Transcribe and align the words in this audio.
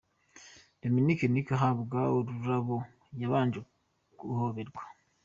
Dominic 0.81 1.19
Nic 1.33 1.47
ahabwa 1.57 1.99
ururabo, 2.17 2.77
yabanje 3.21 3.59
guhoberwa. 4.19 4.81